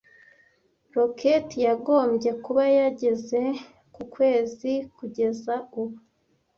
Roketi 0.95 1.57
yagombye 1.67 2.31
kuba 2.43 2.63
yageze 2.77 3.41
ku 3.93 4.01
kwezi 4.13 4.71
kugeza 4.97 5.53
ubu. 5.81 5.97